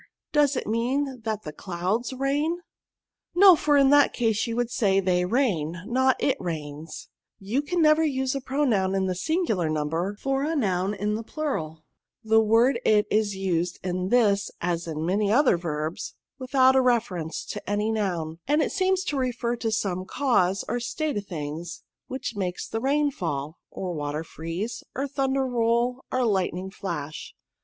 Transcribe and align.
Does 0.31 0.55
it 0.55 0.65
mean 0.65 1.21
that 1.25 1.43
the 1.43 1.53
clouds 1.53 2.11
rain?"" 2.11 2.61
No; 3.35 3.55
for 3.55 3.77
in 3.77 3.91
that 3.91 4.13
case 4.13 4.47
you 4.47 4.55
would 4.55 4.71
say, 4.71 4.99
the!/ 4.99 5.25
rain, 5.25 5.83
not 5.85 6.15
it 6.19 6.37
rains; 6.41 7.09
you 7.37 7.61
can 7.61 7.83
never 7.83 8.03
use 8.03 8.33
a 8.33 8.41
pro 8.41 8.63
noun 8.63 8.95
in 8.95 9.05
the 9.05 9.13
singular 9.13 9.69
number, 9.69 10.15
for 10.19 10.41
a 10.43 10.55
noun 10.55 10.95
in 10.95 11.13
the 11.13 11.23
pluraL 11.23 11.83
The 12.23 12.39
word 12.41 12.79
it 12.83 13.05
is 13.11 13.35
used 13.35 13.77
in 13.83 14.09
this 14.09 14.49
as 14.59 14.87
in 14.87 15.05
many 15.05 15.31
other 15.31 15.55
verbs, 15.55 16.15
without 16.39 16.75
a 16.75 16.81
reference 16.81 17.45
to 17.45 17.69
any 17.69 17.91
noun, 17.91 18.39
and 18.47 18.71
seems 18.71 19.03
to 19.03 19.17
refer 19.17 19.55
to 19.57 19.71
some 19.71 20.05
cause, 20.05 20.65
or 20.67 20.79
state 20.79 21.17
of 21.17 21.27
things, 21.27 21.83
which 22.07 22.35
makes 22.35 22.67
the 22.67 22.81
rain 22.81 23.11
fall, 23.11 23.59
or 23.69 23.93
water 23.93 24.23
freeze, 24.23 24.83
or 24.95 25.07
thunder 25.07 25.45
roll, 25.45 26.03
or 26.11 26.25
lightning 26.25 26.71
flash. 26.71 27.35